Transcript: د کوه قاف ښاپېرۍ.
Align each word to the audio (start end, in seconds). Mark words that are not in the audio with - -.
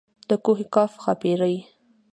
د 0.29 0.31
کوه 0.43 0.61
قاف 0.73 0.91
ښاپېرۍ. 1.03 1.57